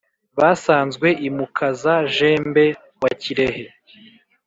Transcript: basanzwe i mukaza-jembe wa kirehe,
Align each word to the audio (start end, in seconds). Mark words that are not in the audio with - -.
basanzwe 0.37 1.07
i 1.27 1.29
mukaza-jembe 1.35 2.65
wa 3.01 3.11
kirehe, 3.21 3.65